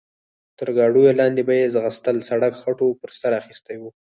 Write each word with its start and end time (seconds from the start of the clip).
تر 0.57 0.67
ګاډیو 0.77 1.17
لاندې 1.19 1.41
به 1.47 1.53
یې 1.59 1.71
ځغستل، 1.73 2.17
سړک 2.29 2.53
خټو 2.61 2.87
پر 2.99 3.09
سر 3.19 3.31
اخیستی 3.41 3.75
و. 3.79 3.83